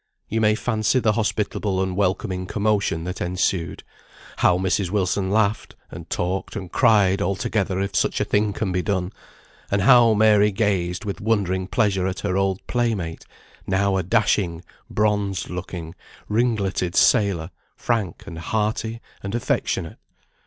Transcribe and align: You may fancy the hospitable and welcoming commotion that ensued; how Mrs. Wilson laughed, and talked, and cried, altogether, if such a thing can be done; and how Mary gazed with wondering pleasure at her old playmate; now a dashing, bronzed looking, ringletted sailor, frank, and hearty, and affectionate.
You 0.27 0.41
may 0.41 0.55
fancy 0.55 0.97
the 0.97 1.11
hospitable 1.11 1.79
and 1.79 1.95
welcoming 1.95 2.47
commotion 2.47 3.03
that 3.03 3.21
ensued; 3.21 3.83
how 4.37 4.57
Mrs. 4.57 4.89
Wilson 4.89 5.29
laughed, 5.29 5.75
and 5.91 6.09
talked, 6.09 6.55
and 6.55 6.71
cried, 6.71 7.21
altogether, 7.21 7.79
if 7.79 7.95
such 7.95 8.19
a 8.19 8.25
thing 8.25 8.51
can 8.51 8.71
be 8.71 8.81
done; 8.81 9.13
and 9.69 9.83
how 9.83 10.15
Mary 10.15 10.49
gazed 10.51 11.05
with 11.05 11.21
wondering 11.21 11.67
pleasure 11.67 12.07
at 12.07 12.21
her 12.21 12.35
old 12.35 12.65
playmate; 12.65 13.25
now 13.67 13.95
a 13.95 14.01
dashing, 14.01 14.63
bronzed 14.89 15.51
looking, 15.51 15.93
ringletted 16.27 16.95
sailor, 16.95 17.51
frank, 17.77 18.23
and 18.25 18.39
hearty, 18.39 19.01
and 19.21 19.35
affectionate. 19.35 19.99